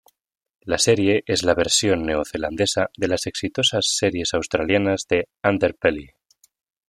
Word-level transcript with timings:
La 0.61 0.79
serie 0.79 1.21
es 1.27 1.43
la 1.43 1.53
versión 1.53 2.07
neozelandesa 2.07 2.89
de 2.97 3.07
las 3.07 3.27
exitosas 3.27 3.85
series 3.87 4.33
australianas 4.33 5.05
de 5.07 5.29
"Underbelly". 5.43 6.09